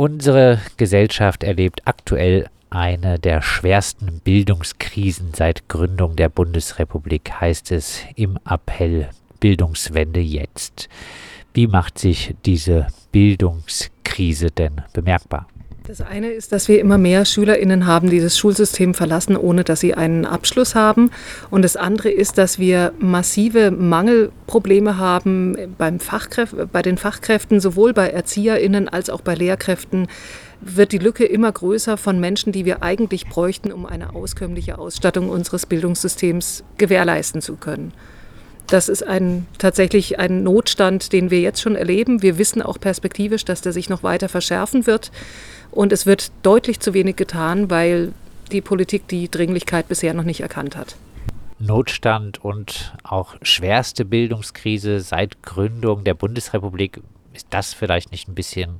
Unsere 0.00 0.62
Gesellschaft 0.78 1.44
erlebt 1.44 1.82
aktuell 1.84 2.48
eine 2.70 3.18
der 3.18 3.42
schwersten 3.42 4.20
Bildungskrisen 4.20 5.34
seit 5.34 5.68
Gründung 5.68 6.16
der 6.16 6.30
Bundesrepublik, 6.30 7.30
heißt 7.38 7.70
es 7.70 8.00
im 8.16 8.38
Appell 8.48 9.10
Bildungswende 9.40 10.20
jetzt. 10.20 10.88
Wie 11.52 11.66
macht 11.66 11.98
sich 11.98 12.34
diese 12.46 12.86
Bildungskrise 13.12 14.50
denn 14.50 14.80
bemerkbar? 14.94 15.46
Das 15.90 16.02
eine 16.02 16.30
ist, 16.30 16.52
dass 16.52 16.68
wir 16.68 16.78
immer 16.78 16.98
mehr 16.98 17.24
SchülerInnen 17.24 17.84
haben, 17.84 18.10
die 18.10 18.20
das 18.20 18.38
Schulsystem 18.38 18.94
verlassen, 18.94 19.36
ohne 19.36 19.64
dass 19.64 19.80
sie 19.80 19.92
einen 19.92 20.24
Abschluss 20.24 20.76
haben. 20.76 21.10
Und 21.50 21.62
das 21.62 21.74
andere 21.74 22.10
ist, 22.10 22.38
dass 22.38 22.60
wir 22.60 22.92
massive 23.00 23.72
Mangelprobleme 23.72 24.98
haben 24.98 25.56
beim 25.78 25.98
Fachkräf 25.98 26.54
bei 26.70 26.82
den 26.82 26.96
Fachkräften, 26.96 27.58
sowohl 27.58 27.92
bei 27.92 28.08
ErzieherInnen 28.08 28.88
als 28.88 29.10
auch 29.10 29.20
bei 29.20 29.34
Lehrkräften 29.34 30.06
wird 30.60 30.92
die 30.92 30.98
Lücke 30.98 31.24
immer 31.24 31.50
größer 31.50 31.96
von 31.96 32.20
Menschen, 32.20 32.52
die 32.52 32.64
wir 32.64 32.84
eigentlich 32.84 33.26
bräuchten, 33.26 33.72
um 33.72 33.84
eine 33.84 34.14
auskömmliche 34.14 34.78
Ausstattung 34.78 35.28
unseres 35.28 35.66
Bildungssystems 35.66 36.62
gewährleisten 36.78 37.42
zu 37.42 37.56
können. 37.56 37.92
Das 38.70 38.88
ist 38.88 39.02
ein, 39.04 39.48
tatsächlich 39.58 40.20
ein 40.20 40.44
Notstand, 40.44 41.12
den 41.12 41.32
wir 41.32 41.40
jetzt 41.40 41.60
schon 41.60 41.74
erleben. 41.74 42.22
Wir 42.22 42.38
wissen 42.38 42.62
auch 42.62 42.78
perspektivisch, 42.78 43.44
dass 43.44 43.62
der 43.62 43.72
sich 43.72 43.88
noch 43.88 44.04
weiter 44.04 44.28
verschärfen 44.28 44.86
wird. 44.86 45.10
Und 45.72 45.92
es 45.92 46.06
wird 46.06 46.30
deutlich 46.44 46.78
zu 46.78 46.94
wenig 46.94 47.16
getan, 47.16 47.68
weil 47.68 48.12
die 48.52 48.60
Politik 48.60 49.08
die 49.08 49.28
Dringlichkeit 49.28 49.88
bisher 49.88 50.14
noch 50.14 50.22
nicht 50.22 50.40
erkannt 50.40 50.76
hat. 50.76 50.94
Notstand 51.58 52.42
und 52.44 52.94
auch 53.02 53.34
schwerste 53.42 54.04
Bildungskrise 54.04 55.00
seit 55.00 55.42
Gründung 55.42 56.04
der 56.04 56.14
Bundesrepublik. 56.14 57.00
Ist 57.34 57.48
das 57.50 57.74
vielleicht 57.74 58.12
nicht 58.12 58.28
ein 58.28 58.34
bisschen 58.36 58.76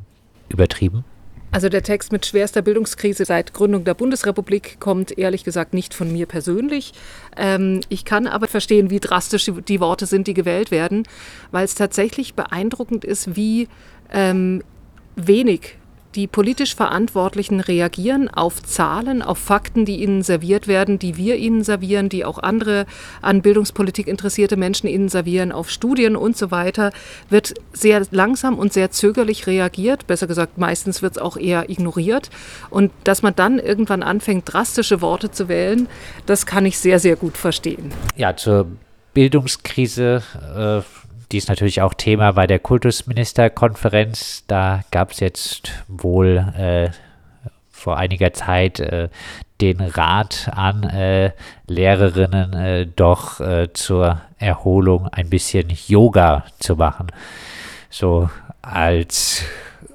übertrieben? 0.49 1.05
Also 1.53 1.69
der 1.69 1.83
Text 1.83 2.13
mit 2.13 2.27
schwerster 2.27 2.63
Bildungskrise 2.63 3.25
seit 3.25 3.53
Gründung 3.53 3.83
der 3.85 3.95
Bundesrepublik 3.95 4.79
kommt 4.79 5.19
ehrlich 5.19 5.43
gesagt 5.43 5.75
nicht 5.75 5.95
von 5.95 6.13
mir 6.13 6.27
persönlich. 6.27 6.93
Ähm, 7.37 7.81
ich 7.89 8.05
kann 8.05 8.29
aber 8.29 8.47
verstehen, 8.47 8.91
wie 8.91 9.01
drastisch 9.01 9.51
die 9.67 9.81
Worte 9.81 10.07
sind, 10.07 10.29
die 10.29 10.35
gewählt 10.35 10.71
werden, 10.71 11.03
weil 11.51 11.65
es 11.65 11.75
tatsächlich 11.75 12.35
beeindruckend 12.35 13.05
ist, 13.05 13.35
wie 13.35 13.69
ähm, 14.13 14.63
wenig 15.17 15.80
die 16.15 16.27
politisch 16.27 16.75
Verantwortlichen 16.75 17.61
reagieren 17.61 18.29
auf 18.29 18.63
Zahlen, 18.63 19.23
auf 19.23 19.39
Fakten, 19.39 19.85
die 19.85 20.03
ihnen 20.03 20.23
serviert 20.23 20.67
werden, 20.67 20.99
die 20.99 21.17
wir 21.17 21.37
ihnen 21.37 21.63
servieren, 21.63 22.09
die 22.09 22.25
auch 22.25 22.39
andere 22.39 22.87
an 23.23 23.43
Bildungspolitik 23.43 24.09
interessierte 24.09 24.57
Menschen 24.57 24.89
ihnen 24.89 25.09
servieren, 25.09 25.53
auf 25.53 25.71
Studien 25.71 26.17
und 26.17 26.37
so 26.37 26.51
weiter, 26.51 26.93
wird 27.29 27.55
sehr 27.73 28.03
langsam 28.11 28.59
und 28.59 28.73
sehr 28.73 28.91
zögerlich 28.91 29.47
reagiert. 29.47 30.07
Besser 30.07 30.27
gesagt, 30.27 30.59
meistens 30.59 31.03
wird 31.03 31.17
es 31.17 31.23
auch 31.23 31.37
eher 31.37 31.71
ignoriert. 31.71 32.31
Und 32.71 32.91
dass 33.05 33.23
man 33.23 33.37
dann 33.37 33.59
irgendwann 33.59 34.03
anfängt, 34.03 34.53
drastische 34.53 35.01
Worte 35.01 35.31
zu 35.31 35.49
wählen, 35.49 35.89
das 36.27 36.47
kann 36.47 36.67
ich 36.67 36.79
sehr, 36.79 36.99
sehr 36.99 37.17
gut 37.17 37.37
verstehen. 37.37 37.93
Ja, 38.17 38.37
zur 38.37 38.67
Bildungskrise 39.15 40.23
äh, 40.85 41.00
die 41.33 41.39
ist 41.39 41.49
natürlich 41.49 41.81
auch 41.81 41.95
Thema 41.95 42.33
bei 42.33 42.47
der 42.47 42.59
Kultusministerkonferenz. 42.59 44.45
Da 44.47 44.83
gab 44.91 45.13
es 45.13 45.21
jetzt 45.21 45.73
wohl 45.89 46.39
äh, 46.57 46.91
vor 47.71 47.97
einiger 47.97 48.33
Zeit 48.33 48.81
äh, 48.81 49.09
den 49.61 49.81
Rat 49.81 50.51
an 50.53 50.85
äh, 50.85 51.33
Lehrerinnen, 51.67 52.53
äh, 52.55 52.87
doch 52.87 53.41
äh, 53.41 53.73
zur 53.73 54.21
Erholung 54.39 55.09
ein 55.09 55.31
bisschen 55.31 55.69
Yoga 55.87 56.45
zu 56.59 56.77
machen. 56.77 57.09
So 57.91 58.31
als 58.63 59.45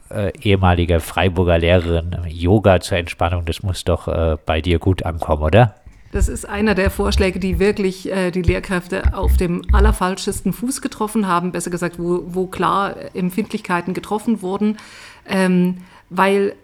äh, 0.09 0.31
ehemalige 0.39 0.99
Freiburger 0.99 1.57
Lehrerin, 1.57 2.15
Yoga 2.27 2.79
zur 2.79 2.97
Entspannung, 2.97 3.45
das 3.45 3.63
muss 3.63 3.83
doch 3.83 4.35
bei 4.45 4.61
dir 4.61 4.79
gut 4.79 5.03
ankommen, 5.03 5.43
oder? 5.43 5.75
Das 6.15 6.29
ist 6.29 6.47
einer 6.47 6.75
der 6.75 6.91
Vorschläge, 6.91 7.41
die 7.41 7.59
wirklich 7.59 8.09
äh, 8.09 8.31
die 8.31 8.41
Lehrkräfte 8.41 9.17
auf 9.17 9.35
dem 9.35 9.63
allerfalschesten 9.73 10.53
Fuß 10.53 10.81
getroffen 10.81 11.27
haben, 11.27 11.51
besser 11.51 11.69
gesagt, 11.69 11.99
wo, 11.99 12.23
wo 12.27 12.47
klar 12.47 12.95
Empfindlichkeiten 13.13 13.93
getroffen 13.93 14.41
wurden, 14.41 14.77
ähm, 15.27 15.79
weil 16.09 16.55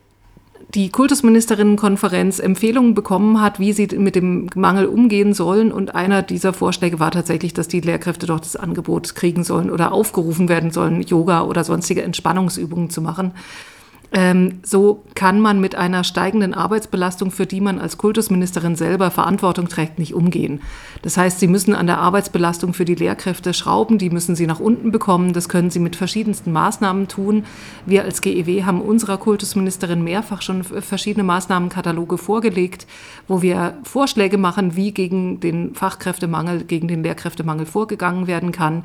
die 0.73 0.89
Kultusministerinnenkonferenz 0.89 2.39
Empfehlungen 2.39 2.93
bekommen 2.93 3.41
hat, 3.41 3.59
wie 3.59 3.73
sie 3.73 3.87
mit 3.87 4.15
dem 4.15 4.49
Mangel 4.55 4.85
umgehen 4.85 5.33
sollen. 5.33 5.73
Und 5.73 5.95
einer 5.95 6.21
dieser 6.21 6.53
Vorschläge 6.53 7.01
war 7.01 7.11
tatsächlich, 7.11 7.53
dass 7.53 7.67
die 7.67 7.81
Lehrkräfte 7.81 8.27
doch 8.27 8.39
das 8.39 8.55
Angebot 8.55 9.15
kriegen 9.15 9.43
sollen 9.43 9.69
oder 9.69 9.91
aufgerufen 9.91 10.47
werden 10.47 10.71
sollen, 10.71 11.01
Yoga 11.01 11.43
oder 11.43 11.65
sonstige 11.65 12.03
Entspannungsübungen 12.03 12.89
zu 12.89 13.01
machen. 13.01 13.33
Ähm, 14.13 14.59
so 14.63 15.03
kann 15.15 15.39
man 15.39 15.61
mit 15.61 15.75
einer 15.75 16.03
steigenden 16.03 16.53
Arbeitsbelastung, 16.53 17.31
für 17.31 17.45
die 17.45 17.61
man 17.61 17.79
als 17.79 17.97
Kultusministerin 17.97 18.75
selber 18.75 19.09
Verantwortung 19.09 19.69
trägt, 19.69 19.99
nicht 19.99 20.13
umgehen. 20.13 20.61
Das 21.01 21.15
heißt, 21.15 21.39
Sie 21.39 21.47
müssen 21.47 21.73
an 21.73 21.87
der 21.87 21.99
Arbeitsbelastung 21.99 22.73
für 22.73 22.83
die 22.83 22.95
Lehrkräfte 22.95 23.53
schrauben, 23.53 23.97
die 23.97 24.09
müssen 24.09 24.35
Sie 24.35 24.47
nach 24.47 24.59
unten 24.59 24.91
bekommen. 24.91 25.31
Das 25.31 25.47
können 25.47 25.69
Sie 25.69 25.79
mit 25.79 25.95
verschiedensten 25.95 26.51
Maßnahmen 26.51 27.07
tun. 27.07 27.45
Wir 27.85 28.03
als 28.03 28.21
GEW 28.21 28.63
haben 28.65 28.81
unserer 28.81 29.17
Kultusministerin 29.17 30.03
mehrfach 30.03 30.41
schon 30.41 30.63
verschiedene 30.63 31.23
Maßnahmenkataloge 31.23 32.17
vorgelegt, 32.17 32.87
wo 33.29 33.41
wir 33.41 33.77
Vorschläge 33.83 34.37
machen, 34.37 34.75
wie 34.75 34.91
gegen 34.91 35.39
den 35.39 35.73
Fachkräftemangel, 35.73 36.65
gegen 36.65 36.89
den 36.89 37.03
Lehrkräftemangel 37.03 37.65
vorgegangen 37.65 38.27
werden 38.27 38.51
kann. 38.51 38.83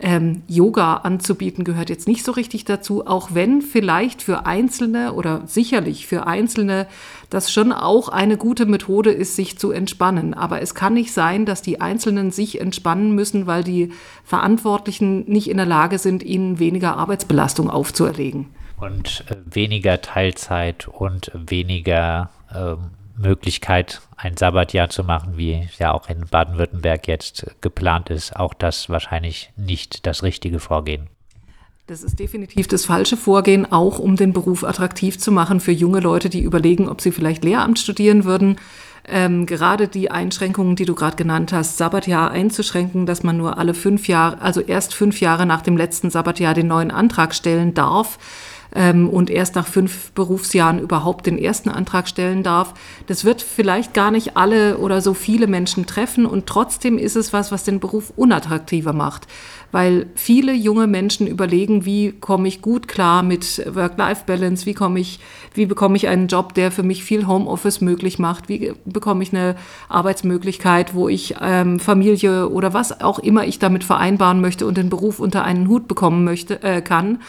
Ähm, 0.00 0.42
Yoga 0.48 0.94
anzubieten 0.98 1.64
gehört 1.64 1.90
jetzt 1.90 2.08
nicht 2.08 2.24
so 2.24 2.32
richtig 2.32 2.64
dazu, 2.64 3.06
auch 3.06 3.30
wenn 3.32 3.62
vielleicht 3.62 4.22
für 4.22 4.46
Einzelne 4.46 5.12
oder 5.12 5.42
sicherlich 5.46 6.06
für 6.06 6.26
Einzelne 6.26 6.86
das 7.30 7.52
schon 7.52 7.72
auch 7.72 8.08
eine 8.08 8.36
gute 8.36 8.66
Methode 8.66 9.10
ist, 9.10 9.36
sich 9.36 9.58
zu 9.58 9.70
entspannen. 9.70 10.34
Aber 10.34 10.60
es 10.60 10.74
kann 10.74 10.94
nicht 10.94 11.12
sein, 11.12 11.46
dass 11.46 11.62
die 11.62 11.80
Einzelnen 11.80 12.30
sich 12.30 12.60
entspannen 12.60 13.14
müssen, 13.14 13.46
weil 13.46 13.64
die 13.64 13.92
Verantwortlichen 14.24 15.30
nicht 15.30 15.48
in 15.48 15.56
der 15.56 15.66
Lage 15.66 15.98
sind, 15.98 16.22
ihnen 16.22 16.58
weniger 16.58 16.96
Arbeitsbelastung 16.96 17.70
aufzuerlegen. 17.70 18.46
Und 18.78 19.24
äh, 19.28 19.36
weniger 19.44 20.00
Teilzeit 20.00 20.88
und 20.88 21.30
weniger 21.34 22.30
ähm 22.54 22.90
Möglichkeit, 23.16 24.00
ein 24.16 24.36
Sabbatjahr 24.36 24.88
zu 24.88 25.04
machen, 25.04 25.36
wie 25.36 25.68
ja 25.78 25.92
auch 25.92 26.08
in 26.08 26.26
Baden-Württemberg 26.26 27.08
jetzt 27.08 27.46
geplant 27.60 28.10
ist, 28.10 28.36
auch 28.36 28.54
das 28.54 28.88
wahrscheinlich 28.88 29.50
nicht 29.56 30.06
das 30.06 30.22
richtige 30.22 30.60
Vorgehen. 30.60 31.08
Das 31.88 32.02
ist 32.02 32.20
definitiv 32.20 32.68
das 32.68 32.84
falsche 32.84 33.16
Vorgehen, 33.16 33.70
auch 33.70 33.98
um 33.98 34.16
den 34.16 34.32
Beruf 34.32 34.62
attraktiv 34.62 35.18
zu 35.18 35.32
machen 35.32 35.60
für 35.60 35.72
junge 35.72 36.00
Leute, 36.00 36.30
die 36.30 36.40
überlegen, 36.40 36.88
ob 36.88 37.00
sie 37.00 37.10
vielleicht 37.10 37.44
Lehramt 37.44 37.78
studieren 37.78 38.24
würden. 38.24 38.56
Ähm, 39.04 39.46
gerade 39.46 39.88
die 39.88 40.10
Einschränkungen, 40.10 40.76
die 40.76 40.84
du 40.84 40.94
gerade 40.94 41.16
genannt 41.16 41.52
hast, 41.52 41.76
Sabbatjahr 41.78 42.30
einzuschränken, 42.30 43.04
dass 43.04 43.24
man 43.24 43.36
nur 43.36 43.58
alle 43.58 43.74
fünf 43.74 44.06
Jahre, 44.06 44.40
also 44.40 44.60
erst 44.60 44.94
fünf 44.94 45.20
Jahre 45.20 45.44
nach 45.44 45.62
dem 45.62 45.76
letzten 45.76 46.08
Sabbatjahr 46.08 46.54
den 46.54 46.68
neuen 46.68 46.92
Antrag 46.92 47.34
stellen 47.34 47.74
darf 47.74 48.18
ähm, 48.74 49.08
und 49.08 49.30
erst 49.30 49.54
nach 49.54 49.66
fünf 49.66 50.12
Berufsjahren 50.12 50.78
überhaupt 50.78 51.26
den 51.26 51.38
ersten 51.38 51.68
Antrag 51.68 52.08
stellen 52.08 52.42
darf. 52.42 52.74
Das 53.06 53.24
wird 53.24 53.42
vielleicht 53.42 53.94
gar 53.94 54.10
nicht 54.10 54.36
alle 54.36 54.78
oder 54.78 55.00
so 55.00 55.14
viele 55.14 55.46
Menschen 55.46 55.86
treffen 55.86 56.26
und 56.26 56.46
trotzdem 56.46 56.98
ist 56.98 57.16
es 57.16 57.32
was, 57.32 57.52
was 57.52 57.64
den 57.64 57.80
Beruf 57.80 58.12
unattraktiver 58.16 58.92
macht, 58.92 59.26
weil 59.72 60.06
viele 60.14 60.52
junge 60.52 60.86
Menschen 60.86 61.26
überlegen, 61.26 61.84
wie 61.84 62.12
komme 62.12 62.48
ich 62.48 62.62
gut 62.62 62.88
klar 62.88 63.22
mit 63.22 63.62
Work-Life-Balance, 63.74 64.66
wie 64.66 64.74
komme 64.74 65.00
ich, 65.00 65.20
wie 65.54 65.66
bekomme 65.66 65.96
ich 65.96 66.08
einen 66.08 66.28
Job, 66.28 66.54
der 66.54 66.70
für 66.70 66.82
mich 66.82 67.04
viel 67.04 67.26
Homeoffice 67.26 67.80
möglich 67.80 68.18
macht, 68.18 68.48
wie 68.48 68.72
bekomme 68.84 69.22
ich 69.22 69.32
eine 69.32 69.56
Arbeitsmöglichkeit, 69.88 70.94
wo 70.94 71.08
ich 71.08 71.36
ähm, 71.40 71.78
Familie 71.78 72.48
oder 72.48 72.72
was 72.72 73.00
auch 73.00 73.18
immer 73.18 73.46
ich 73.46 73.58
damit 73.58 73.84
vereinbaren 73.84 74.40
möchte 74.40 74.66
und 74.66 74.76
den 74.76 74.88
Beruf 74.88 75.20
unter 75.20 75.44
einen 75.44 75.68
Hut 75.68 75.88
bekommen 75.88 76.24
möchte, 76.24 76.62
äh, 76.62 76.80
kann. 76.80 77.20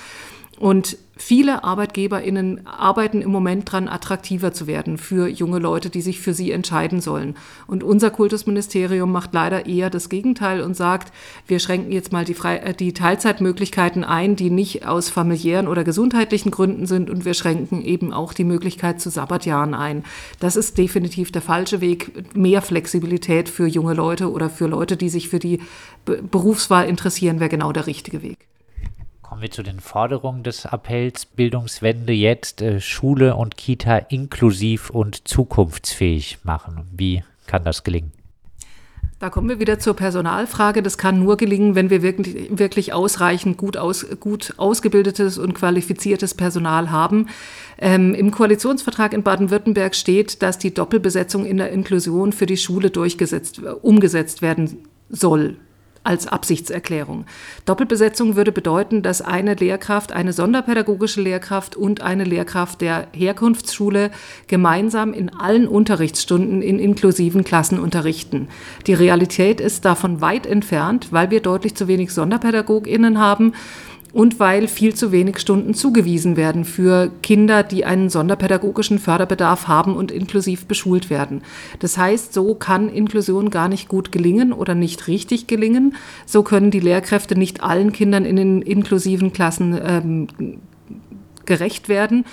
Und 0.59 0.97
viele 1.15 1.63
ArbeitgeberInnen 1.63 2.65
arbeiten 2.65 3.21
im 3.21 3.31
Moment 3.31 3.71
dran, 3.71 3.87
attraktiver 3.87 4.51
zu 4.51 4.65
werden 4.67 4.97
für 4.97 5.27
junge 5.27 5.59
Leute, 5.59 5.89
die 5.89 6.01
sich 6.01 6.19
für 6.19 6.33
sie 6.33 6.51
entscheiden 6.51 7.01
sollen. 7.01 7.35
Und 7.67 7.83
unser 7.83 8.09
Kultusministerium 8.09 9.11
macht 9.11 9.33
leider 9.33 9.65
eher 9.65 9.89
das 9.89 10.09
Gegenteil 10.09 10.61
und 10.61 10.75
sagt, 10.75 11.13
wir 11.47 11.59
schränken 11.59 11.91
jetzt 11.91 12.11
mal 12.11 12.25
die, 12.25 12.33
Fre 12.33 12.61
äh, 12.61 12.73
die 12.73 12.93
Teilzeitmöglichkeiten 12.93 14.03
ein, 14.03 14.35
die 14.35 14.49
nicht 14.49 14.87
aus 14.87 15.09
familiären 15.09 15.67
oder 15.67 15.83
gesundheitlichen 15.83 16.51
Gründen 16.51 16.87
sind 16.87 17.09
und 17.09 17.25
wir 17.25 17.35
schränken 17.35 17.83
eben 17.83 18.11
auch 18.11 18.33
die 18.33 18.43
Möglichkeit 18.43 18.99
zu 18.99 19.09
Sabbatjahren 19.09 19.75
ein. 19.75 20.03
Das 20.39 20.55
ist 20.55 20.77
definitiv 20.77 21.31
der 21.31 21.41
falsche 21.41 21.79
Weg. 21.79 22.35
Mehr 22.35 22.61
Flexibilität 22.61 23.49
für 23.49 23.67
junge 23.67 23.93
Leute 23.93 24.31
oder 24.31 24.49
für 24.49 24.67
Leute, 24.67 24.97
die 24.97 25.09
sich 25.09 25.29
für 25.29 25.39
die 25.39 25.59
Berufswahl 26.05 26.87
interessieren, 26.87 27.39
wäre 27.39 27.49
genau 27.49 27.71
der 27.71 27.87
richtige 27.87 28.21
Weg. 28.23 28.37
Kommen 29.33 29.41
wir 29.41 29.49
zu 29.49 29.63
den 29.63 29.79
Forderungen 29.79 30.43
des 30.43 30.67
Appells 30.67 31.25
Bildungswende 31.25 32.13
jetzt 32.13 32.61
äh, 32.61 32.79
Schule 32.79 33.35
und 33.35 33.57
Kita 33.57 33.97
inklusiv 33.97 34.91
und 34.91 35.27
zukunftsfähig 35.27 36.37
machen. 36.43 36.87
Wie 36.95 37.23
kann 37.47 37.63
das 37.63 37.83
gelingen? 37.83 38.11
Da 39.17 39.31
kommen 39.31 39.49
wir 39.49 39.59
wieder 39.59 39.79
zur 39.79 39.95
Personalfrage. 39.95 40.83
Das 40.83 40.99
kann 40.99 41.17
nur 41.17 41.37
gelingen, 41.37 41.73
wenn 41.73 41.89
wir 41.89 42.03
wirklich, 42.03 42.55
wirklich 42.55 42.93
ausreichend 42.93 43.57
gut, 43.57 43.75
aus, 43.75 44.05
gut 44.19 44.53
ausgebildetes 44.57 45.39
und 45.39 45.55
qualifiziertes 45.55 46.35
Personal 46.35 46.91
haben. 46.91 47.27
Ähm, 47.79 48.13
Im 48.13 48.29
Koalitionsvertrag 48.29 49.13
in 49.13 49.23
Baden-Württemberg 49.23 49.95
steht, 49.95 50.43
dass 50.43 50.59
die 50.59 50.75
Doppelbesetzung 50.75 51.47
in 51.47 51.57
der 51.57 51.71
Inklusion 51.71 52.33
für 52.33 52.45
die 52.45 52.57
Schule 52.57 52.91
durchgesetzt, 52.91 53.63
umgesetzt 53.81 54.43
werden 54.43 54.85
soll 55.09 55.57
als 56.03 56.27
Absichtserklärung. 56.27 57.25
Doppelbesetzung 57.65 58.35
würde 58.35 58.51
bedeuten, 58.51 59.01
dass 59.01 59.21
eine 59.21 59.55
Lehrkraft, 59.55 60.11
eine 60.11 60.33
sonderpädagogische 60.33 61.21
Lehrkraft 61.21 61.75
und 61.75 62.01
eine 62.01 62.23
Lehrkraft 62.23 62.81
der 62.81 63.07
Herkunftsschule 63.13 64.11
gemeinsam 64.47 65.13
in 65.13 65.29
allen 65.29 65.67
Unterrichtsstunden 65.67 66.61
in 66.61 66.79
inklusiven 66.79 67.43
Klassen 67.43 67.79
unterrichten. 67.79 68.49
Die 68.87 68.93
Realität 68.93 69.61
ist 69.61 69.85
davon 69.85 70.21
weit 70.21 70.45
entfernt, 70.45 71.07
weil 71.11 71.31
wir 71.31 71.41
deutlich 71.41 71.75
zu 71.75 71.87
wenig 71.87 72.13
Sonderpädagoginnen 72.13 73.19
haben 73.19 73.53
und 74.13 74.39
weil 74.39 74.67
viel 74.67 74.93
zu 74.93 75.11
wenig 75.11 75.39
Stunden 75.39 75.73
zugewiesen 75.73 76.37
werden 76.37 76.65
für 76.65 77.11
Kinder, 77.23 77.63
die 77.63 77.83
einen 77.83 78.09
sonderpädagogischen 78.09 78.99
Förderbedarf 78.99 79.67
haben 79.67 79.95
und 79.95 80.11
inklusiv 80.11 80.67
beschult 80.67 81.09
werden. 81.09 81.41
Das 81.79 81.97
heißt, 81.97 82.31
so 82.31 82.53
kann 82.53 82.89
Inklusion 82.89 83.49
gar 83.49 83.67
nicht 83.67 83.87
gut 83.87 84.11
gelingen 84.11 84.53
oder 84.53 84.75
nicht 84.75 85.07
richtig 85.07 85.47
gelingen. 85.47 85.95
So 86.27 86.43
können 86.43 86.69
die 86.69 86.79
Lehrkräfte 86.79 87.35
nicht 87.35 87.63
allen 87.63 87.91
Kindern 87.91 88.23
in 88.23 88.35
den 88.35 88.61
inklusiven 88.61 89.33
Klassen 89.33 89.79
ähm, 89.83 90.27
gerecht 91.45 91.89
werden 91.89 92.23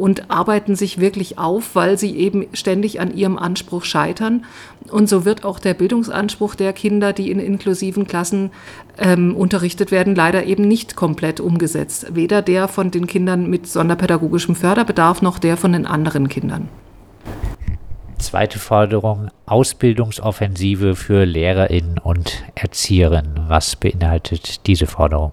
und 0.00 0.30
arbeiten 0.30 0.76
sich 0.76 0.98
wirklich 0.98 1.38
auf, 1.38 1.74
weil 1.74 1.98
sie 1.98 2.16
eben 2.16 2.46
ständig 2.54 3.00
an 3.00 3.14
ihrem 3.14 3.36
Anspruch 3.36 3.84
scheitern. 3.84 4.46
Und 4.90 5.10
so 5.10 5.26
wird 5.26 5.44
auch 5.44 5.58
der 5.58 5.74
Bildungsanspruch 5.74 6.54
der 6.54 6.72
Kinder, 6.72 7.12
die 7.12 7.30
in 7.30 7.38
inklusiven 7.38 8.06
Klassen 8.06 8.50
ähm, 8.98 9.36
unterrichtet 9.36 9.90
werden, 9.90 10.14
leider 10.14 10.44
eben 10.44 10.66
nicht 10.66 10.96
komplett 10.96 11.38
umgesetzt. 11.38 12.14
Weder 12.14 12.40
der 12.40 12.66
von 12.66 12.90
den 12.90 13.06
Kindern 13.06 13.50
mit 13.50 13.66
sonderpädagogischem 13.66 14.54
Förderbedarf 14.54 15.20
noch 15.20 15.38
der 15.38 15.58
von 15.58 15.72
den 15.72 15.84
anderen 15.84 16.28
Kindern. 16.28 16.68
Zweite 18.18 18.58
Forderung, 18.58 19.28
Ausbildungsoffensive 19.44 20.96
für 20.96 21.24
Lehrerinnen 21.24 21.98
und 21.98 22.42
Erzieherinnen. 22.54 23.44
Was 23.48 23.76
beinhaltet 23.76 24.66
diese 24.66 24.86
Forderung? 24.86 25.32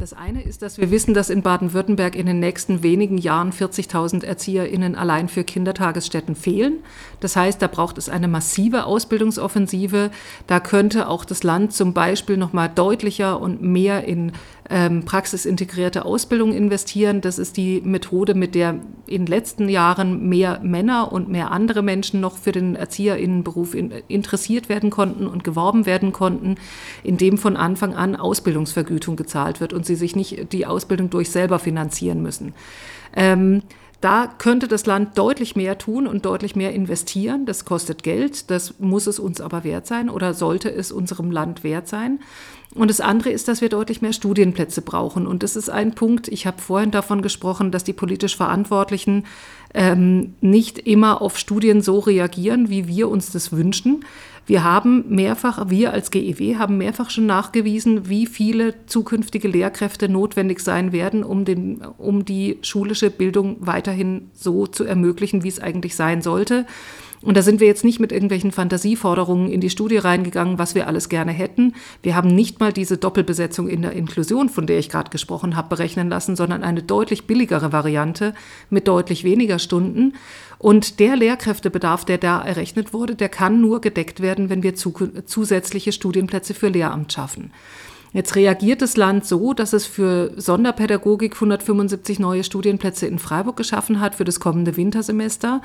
Das 0.00 0.12
eine 0.12 0.42
ist, 0.42 0.62
dass 0.62 0.78
wir 0.78 0.92
wissen, 0.92 1.12
dass 1.12 1.28
in 1.28 1.42
Baden-Württemberg 1.42 2.14
in 2.14 2.26
den 2.26 2.38
nächsten 2.38 2.84
wenigen 2.84 3.18
Jahren 3.18 3.50
40.000 3.50 4.22
ErzieherInnen 4.22 4.94
allein 4.94 5.28
für 5.28 5.42
Kindertagesstätten 5.42 6.36
fehlen. 6.36 6.84
Das 7.18 7.34
heißt, 7.34 7.60
da 7.60 7.66
braucht 7.66 7.98
es 7.98 8.08
eine 8.08 8.28
massive 8.28 8.84
Ausbildungsoffensive. 8.84 10.12
Da 10.46 10.60
könnte 10.60 11.08
auch 11.08 11.24
das 11.24 11.42
Land 11.42 11.72
zum 11.72 11.94
Beispiel 11.94 12.36
noch 12.36 12.52
mal 12.52 12.68
deutlicher 12.68 13.40
und 13.40 13.60
mehr 13.60 14.04
in 14.04 14.30
ähm, 14.70 15.04
praxisintegrierte 15.04 16.04
Ausbildung 16.04 16.52
investieren. 16.52 17.20
Das 17.20 17.38
ist 17.38 17.56
die 17.56 17.80
Methode, 17.80 18.34
mit 18.34 18.54
der 18.54 18.80
in 19.06 19.24
den 19.24 19.26
letzten 19.26 19.68
Jahren 19.68 20.28
mehr 20.28 20.60
Männer 20.62 21.12
und 21.12 21.28
mehr 21.28 21.50
andere 21.50 21.82
Menschen 21.82 22.20
noch 22.20 22.36
für 22.36 22.52
den 22.52 22.74
Erzieherinnenberuf 22.76 23.74
in, 23.74 23.92
interessiert 24.08 24.68
werden 24.68 24.90
konnten 24.90 25.26
und 25.26 25.44
geworben 25.44 25.86
werden 25.86 26.12
konnten, 26.12 26.56
indem 27.02 27.38
von 27.38 27.56
Anfang 27.56 27.94
an 27.94 28.16
Ausbildungsvergütung 28.16 29.16
gezahlt 29.16 29.60
wird 29.60 29.72
und 29.72 29.86
sie 29.86 29.96
sich 29.96 30.14
nicht 30.14 30.52
die 30.52 30.66
Ausbildung 30.66 31.08
durch 31.10 31.30
selber 31.30 31.58
finanzieren 31.58 32.22
müssen. 32.22 32.54
Ähm, 33.16 33.62
da 34.00 34.32
könnte 34.38 34.68
das 34.68 34.86
Land 34.86 35.18
deutlich 35.18 35.56
mehr 35.56 35.76
tun 35.76 36.06
und 36.06 36.24
deutlich 36.24 36.54
mehr 36.54 36.72
investieren. 36.72 37.46
Das 37.46 37.64
kostet 37.64 38.04
Geld, 38.04 38.50
das 38.50 38.78
muss 38.78 39.08
es 39.08 39.18
uns 39.18 39.40
aber 39.40 39.64
wert 39.64 39.88
sein 39.88 40.08
oder 40.08 40.34
sollte 40.34 40.70
es 40.72 40.92
unserem 40.92 41.32
Land 41.32 41.64
wert 41.64 41.88
sein. 41.88 42.20
Und 42.74 42.90
das 42.90 43.00
andere 43.00 43.30
ist, 43.30 43.48
dass 43.48 43.60
wir 43.60 43.70
deutlich 43.70 44.02
mehr 44.02 44.12
Studienplätze 44.12 44.82
brauchen. 44.82 45.26
Und 45.26 45.42
das 45.42 45.56
ist 45.56 45.68
ein 45.70 45.94
Punkt, 45.94 46.28
ich 46.28 46.46
habe 46.46 46.60
vorhin 46.60 46.90
davon 46.90 47.22
gesprochen, 47.22 47.72
dass 47.72 47.82
die 47.82 47.92
politisch 47.92 48.36
Verantwortlichen 48.36 49.24
ähm, 49.74 50.34
nicht 50.40 50.78
immer 50.78 51.20
auf 51.20 51.38
Studien 51.38 51.82
so 51.82 51.98
reagieren, 51.98 52.68
wie 52.68 52.86
wir 52.86 53.08
uns 53.08 53.32
das 53.32 53.52
wünschen. 53.52 54.04
Wir 54.48 54.64
haben 54.64 55.04
mehrfach, 55.08 55.68
wir 55.68 55.92
als 55.92 56.10
GEW 56.10 56.56
haben 56.56 56.78
mehrfach 56.78 57.10
schon 57.10 57.26
nachgewiesen, 57.26 58.08
wie 58.08 58.24
viele 58.24 58.86
zukünftige 58.86 59.46
Lehrkräfte 59.46 60.08
notwendig 60.08 60.60
sein 60.60 60.90
werden, 60.90 61.22
um, 61.22 61.44
den, 61.44 61.82
um 61.98 62.24
die 62.24 62.56
schulische 62.62 63.10
Bildung 63.10 63.58
weiterhin 63.60 64.30
so 64.32 64.66
zu 64.66 64.84
ermöglichen, 64.84 65.44
wie 65.44 65.48
es 65.48 65.60
eigentlich 65.60 65.94
sein 65.94 66.22
sollte. 66.22 66.64
Und 67.20 67.36
da 67.36 67.42
sind 67.42 67.60
wir 67.60 67.66
jetzt 67.66 67.84
nicht 67.84 67.98
mit 67.98 68.12
irgendwelchen 68.12 68.52
Fantasieforderungen 68.52 69.50
in 69.50 69.60
die 69.60 69.70
Studie 69.70 69.96
reingegangen, 69.96 70.58
was 70.58 70.74
wir 70.74 70.86
alles 70.86 71.08
gerne 71.08 71.32
hätten. 71.32 71.74
Wir 72.02 72.14
haben 72.14 72.28
nicht 72.28 72.60
mal 72.60 72.72
diese 72.72 72.96
Doppelbesetzung 72.96 73.68
in 73.68 73.82
der 73.82 73.92
Inklusion, 73.92 74.48
von 74.48 74.66
der 74.66 74.78
ich 74.78 74.88
gerade 74.88 75.10
gesprochen 75.10 75.56
habe, 75.56 75.68
berechnen 75.68 76.08
lassen, 76.08 76.36
sondern 76.36 76.62
eine 76.62 76.82
deutlich 76.82 77.26
billigere 77.26 77.72
Variante 77.72 78.34
mit 78.70 78.86
deutlich 78.86 79.24
weniger 79.24 79.58
Stunden. 79.58 80.14
Und 80.58 81.00
der 81.00 81.16
Lehrkräftebedarf, 81.16 82.04
der 82.04 82.18
da 82.18 82.40
errechnet 82.40 82.92
wurde, 82.92 83.14
der 83.14 83.28
kann 83.28 83.60
nur 83.60 83.80
gedeckt 83.80 84.20
werden, 84.20 84.48
wenn 84.48 84.62
wir 84.62 84.74
zusätzliche 84.74 85.92
Studienplätze 85.92 86.54
für 86.54 86.68
Lehramt 86.68 87.12
schaffen. 87.12 87.52
Jetzt 88.12 88.36
reagiert 88.36 88.80
das 88.80 88.96
Land 88.96 89.26
so, 89.26 89.52
dass 89.52 89.74
es 89.74 89.84
für 89.84 90.32
Sonderpädagogik 90.36 91.34
175 91.34 92.18
neue 92.18 92.42
Studienplätze 92.42 93.06
in 93.06 93.18
Freiburg 93.18 93.56
geschaffen 93.56 94.00
hat 94.00 94.14
für 94.14 94.24
das 94.24 94.40
kommende 94.40 94.78
Wintersemester. 94.78 95.60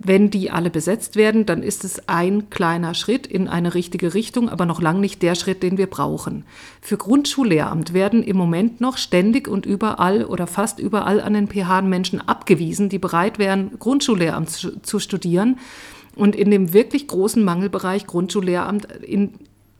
Wenn 0.00 0.28
die 0.28 0.50
alle 0.50 0.70
besetzt 0.70 1.14
werden, 1.14 1.46
dann 1.46 1.62
ist 1.62 1.84
es 1.84 2.08
ein 2.08 2.50
kleiner 2.50 2.94
Schritt 2.94 3.28
in 3.28 3.46
eine 3.46 3.74
richtige 3.74 4.12
Richtung, 4.12 4.48
aber 4.48 4.66
noch 4.66 4.82
lang 4.82 4.98
nicht 4.98 5.22
der 5.22 5.36
Schritt, 5.36 5.62
den 5.62 5.78
wir 5.78 5.86
brauchen. 5.86 6.44
Für 6.80 6.96
Grundschullehramt 6.96 7.92
werden 7.94 8.24
im 8.24 8.36
Moment 8.36 8.80
noch 8.80 8.98
ständig 8.98 9.46
und 9.46 9.64
überall 9.64 10.24
oder 10.24 10.48
fast 10.48 10.80
überall 10.80 11.20
an 11.20 11.34
den 11.34 11.48
PH 11.48 11.82
Menschen 11.82 12.20
abgewiesen, 12.20 12.88
die 12.88 12.98
bereit 12.98 13.38
wären, 13.38 13.78
Grundschullehramt 13.78 14.50
zu, 14.50 14.98
studieren. 14.98 15.60
Und 16.16 16.34
in 16.34 16.50
dem 16.50 16.72
wirklich 16.72 17.06
großen 17.06 17.44
Mangelbereich 17.44 18.06
Grundschullehramt 18.06 18.86
in 19.02 19.34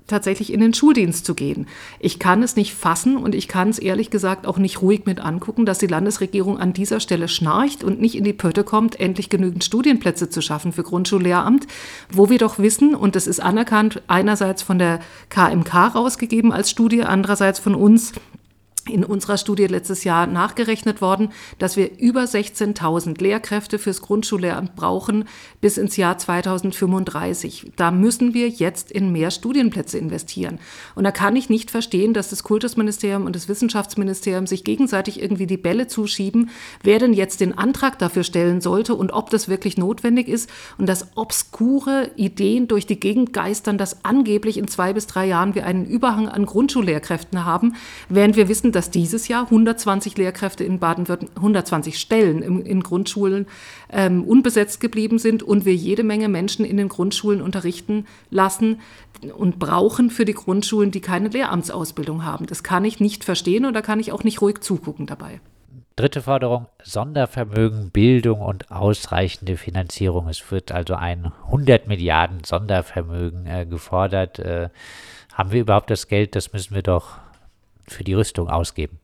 tatsächlich 0.07 0.53
in 0.53 0.61
den 0.61 0.75
Schuldienst 0.75 1.25
zu 1.25 1.35
gehen. 1.35 1.67
Ich 1.99 2.19
kann 2.19 2.43
es 2.43 2.57
nicht 2.57 2.75
fassen 2.75 3.17
und 3.17 3.35
ich 3.35 3.49
kann 3.49 3.71
es 3.71 3.79
ehrlich 3.79 4.11
gesagt 4.11 4.47
auch 4.47 4.59
nicht 4.59 4.83
ruhig 4.83 5.07
mit 5.07 5.21
angucken, 5.21 5.65
dass 5.65 5.79
die 5.79 5.87
Landesregierung 5.87 6.59
an 6.59 6.73
dieser 6.73 7.01
Stelle 7.01 7.29
schnarcht 7.29 7.83
und 7.83 8.01
nicht 8.01 8.15
in 8.15 8.25
die 8.25 8.33
Pötte 8.33 8.65
kommt, 8.65 9.01
endlich 9.01 9.31
genügend 9.31 9.65
Studienplätze 9.65 10.29
zu 10.29 10.43
schaffen 10.43 10.73
für 10.73 10.83
Grundschullehramt, 10.83 11.67
wo 12.13 12.29
wir 12.29 12.39
doch 12.39 12.59
wissen, 12.59 12.95
und 12.95 13.17
das 13.17 13.27
ist 13.27 13.41
anerkannt, 13.41 14.03
einerseits 14.07 14.63
von 14.63 14.79
der 14.79 15.01
KMK 15.31 15.95
rausgegeben 15.95 16.53
als 16.53 16.71
Studie, 16.71 17.03
andererseits 17.03 17.59
von 17.59 17.75
uns, 17.75 18.13
in 18.89 19.05
unserer 19.05 19.39
Studie 19.39 19.67
letztes 19.67 20.05
Jahr 20.05 20.27
nachgerechnet 20.27 21.01
worden, 21.01 21.31
dass 21.59 21.77
wir 21.77 21.99
über 21.99 22.25
16.000 22.25 23.21
Lehrkräfte 23.23 23.79
fürs 23.79 24.03
Grundschullehramt 24.03 24.77
brauchen 24.77 25.25
bis 25.61 25.79
ins 25.79 25.97
Jahr 25.97 26.19
2035. 26.19 27.73
Da 27.77 27.91
müssen 27.91 28.35
wir 28.35 28.49
jetzt 28.49 28.93
in 28.93 29.13
mehr 29.13 29.31
Studienplätze 29.31 29.99
investieren. 29.99 30.59
Und 30.95 31.05
da 31.05 31.13
kann 31.13 31.37
ich 31.37 31.49
nicht 31.49 31.71
verstehen, 31.71 32.13
dass 32.13 32.31
das 32.31 32.45
Kultusministerium 32.45 33.25
und 33.25 33.35
das 33.35 33.49
Wissenschaftsministerium 33.49 34.47
sich 34.47 34.65
gegenseitig 34.65 35.23
irgendwie 35.23 35.47
die 35.47 35.57
Bälle 35.57 35.87
zuschieben, 35.87 36.51
wer 36.83 36.99
denn 36.99 37.15
jetzt 37.15 37.41
den 37.41 37.57
Antrag 37.57 37.99
dafür 37.99 38.25
stellen 38.25 38.61
sollte 38.61 38.95
und 38.95 39.13
ob 39.13 39.31
das 39.31 39.49
wirklich 39.49 39.79
notwendig 39.79 40.29
ist 40.29 40.51
und 40.77 40.89
dass 40.89 41.09
obskure 41.17 42.11
Ideen 42.17 42.69
durch 42.69 42.87
die 42.87 43.01
Gegend 43.01 43.33
geistern, 43.33 43.79
dass 43.79 44.05
angeblich 44.05 44.59
in 44.59 44.69
zwei 44.69 44.93
bis 44.93 45.07
drei 45.07 45.27
Jahren 45.27 45.55
wir 45.55 45.65
einen 45.65 45.87
Überhang 45.87 46.29
an 46.29 46.45
Grundschullehrkräften 46.45 47.45
haben, 47.45 47.77
während 48.09 48.37
wir 48.37 48.49
wissen, 48.49 48.74
dass 48.75 48.91
dieses 48.91 49.29
Jahr 49.29 49.45
120 49.45 50.17
Lehrkräfte 50.17 50.65
in 50.65 50.79
Baden-Württemberg, 50.79 51.37
120 51.37 51.99
Stellen 51.99 52.43
in, 52.43 52.65
in 52.65 52.83
Grundschulen 52.83 53.47
ähm, 53.91 54.25
unbesetzt 54.25 54.81
geblieben 54.81 55.19
sind 55.19 55.43
und 55.43 55.65
wir 55.65 55.75
jede 55.75 56.05
Menge 56.05 56.29
Menschen 56.29 56.65
in 56.65 56.77
den 56.77 56.89
Grundschulen 56.89 57.41
unterrichten 57.41 58.07
lassen 58.31 58.81
und 59.37 59.59
brauchen 59.59 60.11
für 60.11 60.25
die 60.25 60.35
Grundschulen, 60.35 60.91
die 60.91 61.01
keine 61.01 61.29
Lehramtsausbildung 61.29 62.25
haben. 62.25 62.47
Das 62.47 62.63
kann 62.63 62.85
ich 62.85 63.01
nicht 63.01 63.25
verstehen 63.25 63.65
und 63.65 63.75
da 63.75 63.83
kann 63.83 64.01
ich 64.01 64.13
auch 64.13 64.25
nicht 64.25 64.41
ruhig 64.41 64.61
zugucken 64.61 65.07
dabei. 65.07 65.41
Dritte 65.97 66.23
Forderung, 66.23 66.67
Sondervermögen, 66.83 67.91
Bildung 67.91 68.41
und 68.41 68.73
ausreichende 68.73 69.57
Finanzierung. 69.57 70.29
Es 70.29 70.51
wird 70.51 70.73
also 70.73 70.95
ein 70.95 71.33
100 71.47 71.87
Milliarden 71.87 72.43
Sondervermögen 72.43 73.47
äh, 73.47 73.65
gefordert. 73.65 74.41
Äh, 74.41 74.71
haben 75.33 75.53
wir 75.53 75.61
überhaupt 75.61 75.91
das 75.91 76.09
Geld? 76.09 76.35
Das 76.35 76.53
müssen 76.53 76.75
wir 76.75 76.83
doch 76.83 77.19
für 77.87 78.05
die 78.05 78.15
Rüstung 78.15 78.49
ausgeben. 78.49 78.99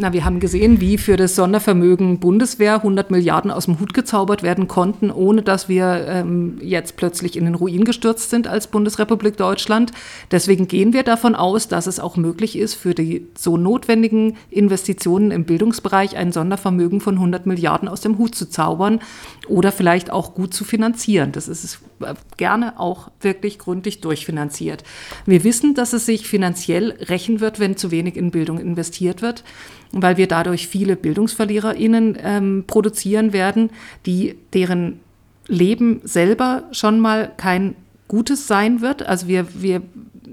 Na, 0.00 0.14
wir 0.14 0.24
haben 0.24 0.40
gesehen, 0.40 0.80
wie 0.80 0.96
für 0.96 1.18
das 1.18 1.36
Sondervermögen 1.36 2.20
Bundeswehr 2.20 2.76
100 2.76 3.10
Milliarden 3.10 3.50
aus 3.50 3.66
dem 3.66 3.80
Hut 3.80 3.92
gezaubert 3.92 4.42
werden 4.42 4.66
konnten, 4.66 5.10
ohne 5.10 5.42
dass 5.42 5.68
wir 5.68 6.06
ähm, 6.08 6.56
jetzt 6.62 6.96
plötzlich 6.96 7.36
in 7.36 7.44
den 7.44 7.54
Ruin 7.54 7.84
gestürzt 7.84 8.30
sind 8.30 8.46
als 8.46 8.68
Bundesrepublik 8.68 9.36
Deutschland. 9.36 9.92
Deswegen 10.30 10.68
gehen 10.68 10.94
wir 10.94 11.02
davon 11.02 11.34
aus, 11.34 11.68
dass 11.68 11.86
es 11.86 12.00
auch 12.00 12.16
möglich 12.16 12.56
ist, 12.56 12.76
für 12.76 12.94
die 12.94 13.26
so 13.36 13.58
notwendigen 13.58 14.38
Investitionen 14.48 15.30
im 15.32 15.44
Bildungsbereich 15.44 16.16
ein 16.16 16.32
Sondervermögen 16.32 17.02
von 17.02 17.16
100 17.16 17.44
Milliarden 17.44 17.86
aus 17.86 18.00
dem 18.00 18.16
Hut 18.16 18.34
zu 18.34 18.48
zaubern 18.48 19.00
oder 19.48 19.70
vielleicht 19.70 20.10
auch 20.10 20.32
gut 20.32 20.54
zu 20.54 20.64
finanzieren. 20.64 21.32
Das 21.32 21.46
ist 21.46 21.78
äh, 22.00 22.14
gerne 22.38 22.80
auch 22.80 23.10
wirklich 23.20 23.58
gründlich 23.58 24.00
durchfinanziert. 24.00 24.82
Wir 25.26 25.44
wissen, 25.44 25.74
dass 25.74 25.92
es 25.92 26.06
sich 26.06 26.26
finanziell 26.26 26.92
rächen 26.92 27.40
wird, 27.40 27.60
wenn 27.60 27.76
zu 27.76 27.90
wenig 27.90 28.16
in 28.16 28.30
Bildung 28.30 28.58
investiert 28.58 29.20
wird 29.20 29.44
weil 29.92 30.16
wir 30.16 30.26
dadurch 30.26 30.68
viele 30.68 30.96
BildungsverliererInnen 30.96 32.18
ähm, 32.22 32.64
produzieren 32.66 33.32
werden, 33.32 33.70
die 34.06 34.36
deren 34.52 35.00
Leben 35.46 36.00
selber 36.04 36.64
schon 36.72 37.00
mal 37.00 37.32
kein 37.36 37.74
Gutes 38.08 38.46
sein 38.46 38.80
wird. 38.80 39.02
Also 39.02 39.28
wir, 39.28 39.46
wir 39.62 39.82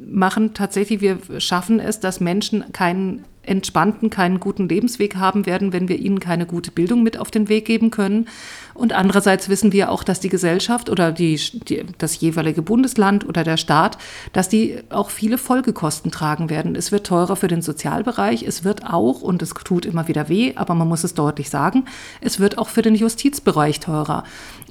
machen 0.08 0.54
tatsächlich, 0.54 1.02
wir 1.02 1.20
schaffen 1.40 1.80
es, 1.80 2.00
dass 2.00 2.20
Menschen 2.20 2.72
keinen 2.72 3.24
entspannten, 3.48 4.10
keinen 4.10 4.40
guten 4.40 4.70
Lebensweg 4.70 5.16
haben 5.16 5.46
werden, 5.46 5.74
wenn 5.74 5.88
wir 5.88 5.98
ihnen 5.98 6.20
keine 6.20 6.46
gute 6.46 6.72
Bildung 6.72 7.04
mit 7.04 7.18
auf 7.18 7.32
den 7.32 7.50
Weg 7.50 7.66
geben 7.66 7.92
können. 7.92 8.28
Und 8.74 8.94
andererseits 8.94 9.50
wissen 9.50 9.74
wir 9.74 9.90
auch, 9.92 10.04
dass 10.04 10.20
die 10.20 10.30
Gesellschaft 10.30 10.90
oder 10.90 11.12
die, 11.12 11.40
die, 11.68 11.84
das 11.98 12.20
jeweilige 12.20 12.62
Bundesland 12.62 13.28
oder 13.28 13.44
der 13.44 13.58
Staat, 13.58 13.98
dass 14.34 14.50
die 14.50 14.78
auch 14.90 15.10
viele 15.10 15.40
Folgekosten 15.40 16.12
tragen 16.12 16.52
werden. 16.52 16.76
Es 16.76 16.92
wird 16.92 17.08
teurer 17.08 17.36
für 17.36 17.48
den 17.48 17.64
Sozialbereich, 17.64 18.44
es 18.44 18.64
wird 18.64 18.86
auch, 18.86 19.22
und 19.22 19.42
es 19.42 19.50
tut 19.50 19.86
immer 19.86 20.08
wieder 20.08 20.30
weh, 20.30 20.54
aber 20.56 20.76
man 20.76 20.88
muss 20.88 21.04
es 21.04 21.16
deutlich 21.16 21.50
sagen, 21.50 21.86
es 22.22 22.40
wird 22.40 22.60
auch 22.60 22.70
für 22.70 22.84
den 22.84 22.94
Justizbereich 22.94 23.80
teurer. 23.80 24.24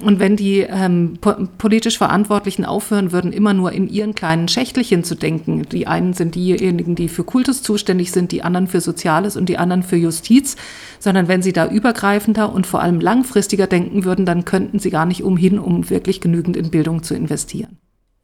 Und 0.02 0.21
wenn 0.21 0.37
die 0.37 0.61
ähm, 0.61 1.18
po 1.21 1.35
politisch 1.59 1.99
Verantwortlichen 1.99 2.64
aufhören 2.64 3.12
würden, 3.12 3.33
immer 3.33 3.54
nur 3.54 3.73
in 3.73 3.88
ihren 3.88 4.14
kleinen 4.14 4.47
Schächtelchen 4.47 5.02
zu 5.02 5.14
denken, 5.14 5.62
die 5.71 5.87
einen 5.87 6.12
sind 6.12 6.35
diejenigen, 6.35 6.95
die 6.95 7.09
für 7.09 7.25
Kultus 7.25 7.62
zuständig 7.62 8.12
sind, 8.12 8.30
die 8.30 8.42
anderen 8.42 8.65
für 8.68 8.80
Soziales 8.80 9.37
und 9.37 9.49
die 9.49 9.58
anderen 9.58 9.82
für 9.82 9.96
Justiz, 9.96 10.56
sondern 10.99 11.28
wenn 11.28 11.42
sie 11.42 11.52
da 11.52 11.66
übergreifender 11.66 12.52
und 12.52 12.66
vor 12.66 12.80
allem 12.80 13.00
langfristiger 13.00 13.66
denken 13.66 13.87
denken 13.87 14.04
würden, 14.04 14.26
dann 14.26 14.44
könnten 14.44 14.78
sie 14.78 14.90
gar 14.90 15.06
nicht 15.06 15.23
umhin, 15.23 15.58
um 15.58 15.88
wirklich 15.90 16.20
genügend 16.20 16.56
in 16.56 16.70
Bildung 16.70 17.02
zu 17.02 17.14
investieren. 17.14 17.78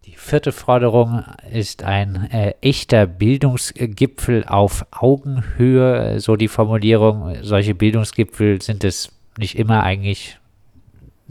Die 0.05 0.17
vierte 0.17 0.53
Forderung 0.53 1.25
ist 1.53 1.85
ein 1.85 2.29
äh, 2.31 2.55
echter 2.61 3.07
Bildungsgipfel 3.07 4.45
auf 4.45 4.85
Augenhöhe, 4.91 6.19
so 6.21 6.37
die 6.37 6.49
Formulierung. 6.49 7.37
Solche 7.43 7.75
Bildungsgipfel 7.75 8.61
sind 8.61 8.85
es 8.85 9.11
nicht 9.39 9.57
immer 9.57 9.85
eigentlich 9.85 10.39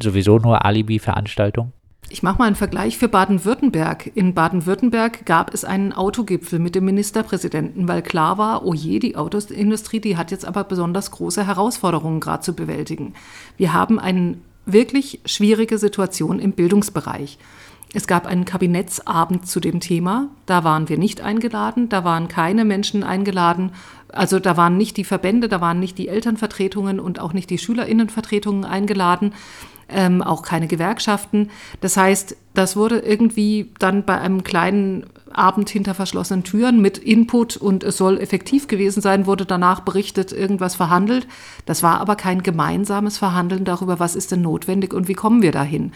sowieso 0.02 0.40
nur 0.40 0.66
Alibi-Veranstaltungen? 0.66 1.74
Ich 2.12 2.24
mache 2.24 2.40
mal 2.40 2.46
einen 2.48 2.58
Vergleich 2.58 2.98
für 2.98 3.08
Baden-Württemberg. 3.08 4.12
In 4.16 4.34
Baden-Württemberg 4.34 5.26
gab 5.26 5.54
es 5.54 5.64
einen 5.64 5.94
Autogipfel 5.94 6.60
mit 6.60 6.76
dem 6.76 6.84
Ministerpräsidenten, 6.84 7.88
weil 7.88 8.02
klar 8.02 8.38
war, 8.38 8.66
oh 8.66 8.74
je, 8.74 9.00
die 9.00 9.16
Autoindustrie, 9.16 10.02
die 10.02 10.18
hat 10.18 10.30
jetzt 10.30 10.44
aber 10.44 10.66
besonders 10.66 11.12
große 11.12 11.48
Herausforderungen 11.48 12.20
gerade 12.20 12.44
zu 12.44 12.54
bewältigen. 12.54 13.14
Wir 13.56 13.72
haben 13.72 13.98
eine 13.98 14.36
wirklich 14.66 15.22
schwierige 15.24 15.78
Situation 15.78 16.40
im 16.40 16.52
Bildungsbereich. 16.52 17.38
Es 17.94 18.08
gab 18.08 18.26
einen 18.26 18.44
Kabinettsabend 18.44 19.48
zu 19.48 19.62
dem 19.62 19.80
Thema. 19.80 20.28
Da 20.46 20.66
waren 20.66 20.90
wir 20.90 20.98
nicht 20.98 21.22
eingeladen, 21.22 21.88
da 21.88 22.04
waren 22.04 22.28
keine 22.28 22.66
Menschen 22.66 23.04
eingeladen. 23.04 23.72
Also 24.10 24.40
da 24.40 24.58
waren 24.58 24.76
nicht 24.76 24.98
die 24.98 25.06
Verbände, 25.06 25.48
da 25.48 25.62
waren 25.62 25.80
nicht 25.80 25.98
die 25.98 26.10
Elternvertretungen 26.10 27.00
und 27.00 27.20
auch 27.22 27.32
nicht 27.32 27.50
die 27.50 27.58
Schülerinnenvertretungen 27.58 28.66
eingeladen 28.66 29.34
ähm, 29.92 30.22
auch 30.22 30.42
keine 30.42 30.68
Gewerkschaften. 30.68 31.50
Das 31.80 31.98
heißt, 31.98 32.36
das 32.54 32.76
wurde 32.76 33.00
irgendwie 33.00 33.72
dann 33.80 34.06
bei 34.06 34.20
einem 34.20 34.44
kleinen 34.44 35.06
Abend 35.32 35.70
hinter 35.70 35.94
verschlossenen 35.94 36.44
Türen 36.44 36.82
mit 36.82 36.98
Input 36.98 37.58
und 37.58 37.84
es 37.84 37.98
soll 37.98 38.20
effektiv 38.20 38.68
gewesen 38.68 39.02
sein, 39.02 39.26
wurde 39.26 39.46
danach 39.46 39.82
berichtet, 39.82 40.32
irgendwas 40.32 40.76
verhandelt. 40.76 41.28
Das 41.66 41.84
war 41.84 42.00
aber 42.02 42.16
kein 42.16 42.44
gemeinsames 42.44 43.18
Verhandeln 43.18 43.64
darüber, 43.64 44.00
was 44.00 44.16
ist 44.16 44.32
denn 44.32 44.42
notwendig 44.42 44.94
und 44.94 45.08
wie 45.08 45.14
kommen 45.14 45.42
wir 45.42 45.52
dahin. 45.52 45.94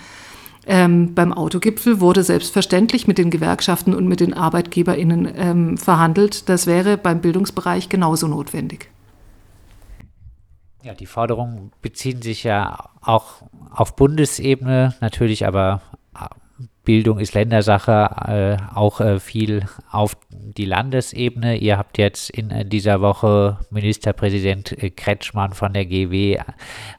Ähm, 0.67 1.13
beim 1.13 1.31
Autogipfel 1.31 1.99
wurde 1.99 2.23
selbstverständlich 2.23 3.07
mit 3.07 3.17
den 3.17 3.29
Gewerkschaften 3.29 3.93
und 3.93 4.07
mit 4.07 4.19
den 4.19 4.33
ArbeitgeberInnen 4.33 5.31
ähm, 5.35 5.77
verhandelt. 5.77 6.49
Das 6.49 6.65
wäre 6.65 6.97
beim 6.97 7.21
Bildungsbereich 7.21 7.89
genauso 7.89 8.27
notwendig. 8.27 8.89
Ja, 10.85 10.93
die 10.93 11.07
Forderungen 11.07 11.71
beziehen 11.81 12.21
sich 12.21 12.43
ja 12.43 12.91
auch 13.01 13.41
auf 13.71 13.95
Bundesebene, 13.95 14.93
natürlich 15.01 15.47
aber 15.47 15.81
äh, 16.15 16.27
Bildung 16.83 17.17
ist 17.17 17.33
Ländersache, 17.33 18.59
äh, 18.71 18.75
auch 18.75 19.01
äh, 19.01 19.19
viel 19.19 19.65
auf 19.89 20.15
die 20.29 20.65
Landesebene. 20.65 21.57
Ihr 21.57 21.79
habt 21.79 21.97
jetzt 21.97 22.29
in 22.29 22.51
äh, 22.51 22.65
dieser 22.65 23.01
Woche 23.01 23.57
Ministerpräsident 23.71 24.73
äh, 24.73 24.91
Kretschmann 24.91 25.53
von 25.53 25.73
der 25.73 25.87
GW 25.87 26.39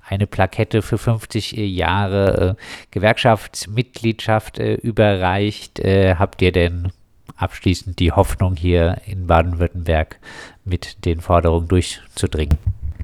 eine 0.08 0.26
Plakette 0.26 0.82
für 0.82 0.98
50 0.98 1.52
Jahre 1.52 2.56
äh, 2.58 2.62
Gewerkschaftsmitgliedschaft 2.90 4.58
überreicht. 4.58 5.78
habt 5.78 6.42
ihr 6.42 6.50
denn 6.50 6.90
abschließend 7.36 8.00
die 8.00 8.10
Hoffnung, 8.10 8.56
hier 8.56 9.00
in 9.06 9.28
Baden-Württemberg 9.28 10.18
mit 10.64 11.04
den 11.04 11.20
Forderungen 11.20 11.68
durchzudringen? 11.68 12.58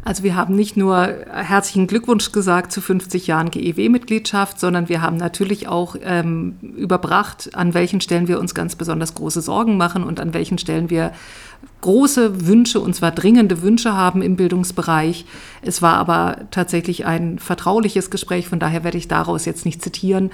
Also 0.05 0.25
wir 0.25 0.35
haben 0.35 0.57
nicht 0.57 0.77
nur 0.77 1.07
herzlichen 1.31 1.87
Glückwunsch 1.87 2.33
gesagt 2.33 2.73
zu 2.73 2.81
50 2.81 3.29
Jahren 3.29 3.53
GEW-Mitgliedschaft, 3.53 4.59
sondern 4.59 4.89
wir 4.89 5.01
haben 5.01 5.17
natürlich 5.17 5.69
auch 5.69 5.95
ähm, 6.03 6.57
überbracht, 6.77 7.51
an 7.55 7.73
welchen 7.73 8.01
Stellen 8.01 8.27
wir 8.27 8.41
uns 8.41 8.53
ganz 8.53 8.75
besonders 8.75 9.15
große 9.15 9.41
Sorgen 9.41 9.77
machen 9.77 10.03
und 10.03 10.19
an 10.19 10.35
welchen 10.35 10.59
Stellen 10.59 10.91
wir 10.91 11.13
große 11.83 12.47
Wünsche, 12.47 12.81
und 12.81 12.95
zwar 12.95 13.11
dringende 13.11 13.61
Wünsche 13.61 13.95
haben 13.95 14.23
im 14.23 14.37
Bildungsbereich. 14.37 15.27
Es 15.63 15.83
war 15.83 15.97
aber 15.97 16.47
tatsächlich 16.51 17.07
ein 17.07 17.39
vertrauliches 17.39 18.09
Gespräch, 18.11 18.49
von 18.49 18.61
daher 18.61 18.85
werde 18.85 18.99
ich 18.99 19.09
daraus 19.09 19.45
jetzt 19.45 19.67
nicht 19.67 19.83
zitieren. 19.83 20.31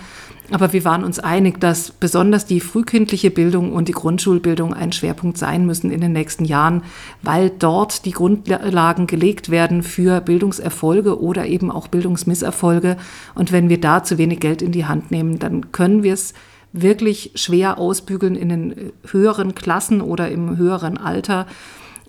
Aber 0.50 0.72
wir 0.72 0.84
waren 0.84 1.04
uns 1.04 1.18
einig, 1.18 1.58
dass 1.58 1.90
besonders 1.90 2.46
die 2.46 2.60
frühkindliche 2.60 3.30
Bildung 3.30 3.72
und 3.72 3.88
die 3.88 3.92
Grundschulbildung 3.92 4.74
ein 4.74 4.92
Schwerpunkt 4.92 5.38
sein 5.38 5.66
müssen 5.66 5.90
in 5.90 6.00
den 6.00 6.12
nächsten 6.12 6.44
Jahren, 6.44 6.82
weil 7.22 7.50
dort 7.50 8.04
die 8.04 8.12
Grundlagen 8.12 9.06
gelegt 9.06 9.50
werden 9.50 9.82
für 9.82 10.20
Bildungserfolge 10.20 11.20
oder 11.20 11.46
eben 11.46 11.70
auch 11.70 11.88
Bildungsmisserfolge. 11.88 12.98
Und 13.34 13.52
wenn 13.52 13.68
wir 13.68 13.80
da 13.80 14.04
zu 14.04 14.18
wenig 14.18 14.40
Geld 14.40 14.62
in 14.62 14.72
die 14.72 14.86
Hand 14.86 15.10
nehmen, 15.10 15.38
dann 15.38 15.72
können 15.72 16.02
wir 16.02 16.12
es 16.12 16.34
wirklich 16.72 17.32
schwer 17.34 17.78
ausbügeln 17.78 18.36
in 18.36 18.48
den 18.48 18.92
höheren 19.10 19.54
Klassen 19.54 20.00
oder 20.00 20.28
im 20.30 20.56
höheren 20.56 20.98
Alter. 20.98 21.46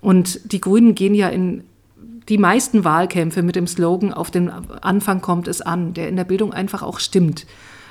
Und 0.02 0.52
die 0.52 0.62
Grünen 0.62 0.96
gehen 0.96 1.16
ja 1.16 1.30
in 1.30 1.64
die 2.30 2.38
meisten 2.38 2.84
Wahlkämpfe 2.84 3.42
mit 3.42 3.56
dem 3.56 3.68
Slogan 3.68 4.14
Auf 4.14 4.32
den 4.32 4.50
Anfang 4.50 5.22
kommt 5.22 5.48
es 5.48 5.62
an, 5.62 5.94
der 5.94 6.10
in 6.10 6.16
der 6.16 6.24
Bildung 6.24 6.54
einfach 6.54 6.84
auch 6.84 7.00
stimmt. 7.00 7.46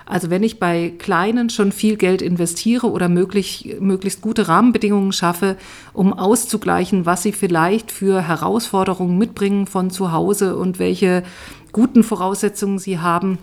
Also 0.06 0.30
wenn 0.30 0.42
ich 0.42 0.58
bei 0.58 0.94
Kleinen 0.96 1.50
schon 1.50 1.70
viel 1.70 1.96
Geld 1.96 2.22
investiere 2.22 2.90
oder 2.90 3.10
möglich, 3.10 3.76
möglichst 3.78 4.22
gute 4.22 4.48
Rahmenbedingungen 4.48 5.12
schaffe, 5.12 5.56
um 5.92 6.14
auszugleichen, 6.14 7.04
was 7.04 7.22
sie 7.22 7.32
vielleicht 7.32 7.92
für 7.92 8.22
Herausforderungen 8.22 9.18
mitbringen 9.18 9.66
von 9.66 9.90
zu 9.90 10.10
Hause 10.10 10.56
und 10.56 10.78
welche 10.78 11.24
guten 11.72 12.04
Voraussetzungen 12.04 12.78
sie 12.78 13.00
haben, 13.00 13.36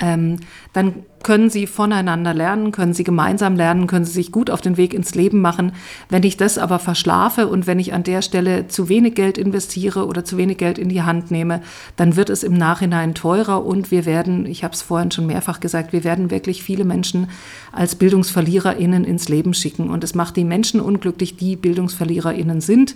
ähm, 0.00 0.40
dann 0.72 1.04
können 1.22 1.50
sie 1.50 1.66
voneinander 1.66 2.32
lernen, 2.32 2.72
können 2.72 2.94
sie 2.94 3.04
gemeinsam 3.04 3.54
lernen, 3.54 3.86
können 3.86 4.06
sie 4.06 4.12
sich 4.12 4.32
gut 4.32 4.50
auf 4.50 4.62
den 4.62 4.78
Weg 4.78 4.94
ins 4.94 5.14
Leben 5.14 5.40
machen. 5.42 5.72
Wenn 6.08 6.22
ich 6.22 6.38
das 6.38 6.56
aber 6.56 6.78
verschlafe 6.78 7.48
und 7.48 7.66
wenn 7.66 7.78
ich 7.78 7.92
an 7.92 8.04
der 8.04 8.22
Stelle 8.22 8.68
zu 8.68 8.88
wenig 8.88 9.14
Geld 9.14 9.36
investiere 9.36 10.06
oder 10.06 10.24
zu 10.24 10.38
wenig 10.38 10.56
Geld 10.56 10.78
in 10.78 10.88
die 10.88 11.02
Hand 11.02 11.30
nehme, 11.30 11.60
dann 11.96 12.16
wird 12.16 12.30
es 12.30 12.42
im 12.42 12.54
Nachhinein 12.54 13.14
teurer 13.14 13.64
und 13.66 13.90
wir 13.90 14.06
werden, 14.06 14.46
ich 14.46 14.64
habe 14.64 14.72
es 14.72 14.80
vorhin 14.80 15.10
schon 15.10 15.26
mehrfach 15.26 15.60
gesagt, 15.60 15.92
wir 15.92 16.04
werden 16.04 16.30
wirklich 16.30 16.62
viele 16.62 16.84
Menschen 16.84 17.28
als 17.70 17.96
Bildungsverliererinnen 17.96 19.04
ins 19.04 19.28
Leben 19.28 19.52
schicken. 19.52 19.90
Und 19.90 20.02
es 20.04 20.14
macht 20.14 20.36
die 20.36 20.44
Menschen 20.44 20.80
unglücklich, 20.80 21.36
die 21.36 21.56
Bildungsverliererinnen 21.56 22.62
sind. 22.62 22.94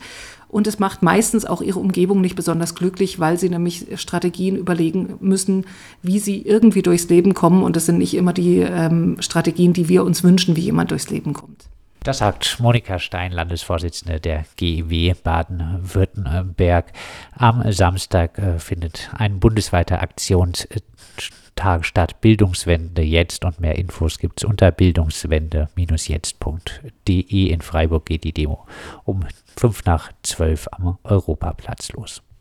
Und 0.54 0.68
es 0.68 0.78
macht 0.78 1.02
meistens 1.02 1.44
auch 1.44 1.62
ihre 1.62 1.80
Umgebung 1.80 2.20
nicht 2.20 2.36
besonders 2.36 2.76
glücklich, 2.76 3.18
weil 3.18 3.40
sie 3.40 3.48
nämlich 3.48 3.86
Strategien 3.96 4.54
überlegen 4.54 5.16
müssen, 5.18 5.66
wie 6.00 6.20
sie 6.20 6.42
irgendwie 6.42 6.82
durchs 6.82 7.08
Leben 7.08 7.34
kommen. 7.34 7.64
Und 7.64 7.74
das 7.74 7.86
sind 7.86 7.98
nicht 7.98 8.14
immer 8.14 8.32
die 8.32 8.58
ähm, 8.58 9.16
Strategien, 9.18 9.72
die 9.72 9.88
wir 9.88 10.04
uns 10.04 10.22
wünschen, 10.22 10.54
wie 10.54 10.60
jemand 10.60 10.92
durchs 10.92 11.10
Leben 11.10 11.32
kommt. 11.32 11.64
Das 12.04 12.18
sagt 12.18 12.60
Monika 12.60 13.00
Stein, 13.00 13.32
Landesvorsitzende 13.32 14.20
der 14.20 14.44
GEW 14.56 15.14
Baden-Württemberg. 15.24 16.92
Am 17.36 17.72
Samstag 17.72 18.38
äh, 18.38 18.60
findet 18.60 19.10
ein 19.18 19.40
bundesweiter 19.40 20.02
Aktions 20.02 20.68
Tag 21.54 21.84
statt. 21.84 22.20
Bildungswende 22.20 23.02
jetzt 23.02 23.44
und 23.44 23.60
mehr 23.60 23.76
Infos 23.76 24.18
gibt 24.18 24.42
es 24.42 24.48
unter 24.48 24.70
bildungswende-jetzt.de. 24.70 27.48
In 27.48 27.60
Freiburg 27.60 28.06
geht 28.06 28.24
die 28.24 28.32
Demo 28.32 28.66
um 29.04 29.26
5 29.56 29.84
nach 29.84 30.10
12 30.22 30.68
am 30.72 30.98
Europaplatz 31.04 31.92
los. 31.92 32.22